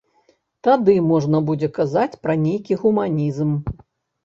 [0.67, 3.55] Тады можна будзе казаць пра нейкі гуманізм.